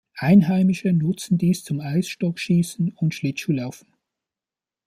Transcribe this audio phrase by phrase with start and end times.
[0.17, 3.87] Einheimische nutzen dies zum Eisstockschießen und Schlittschuhlaufen.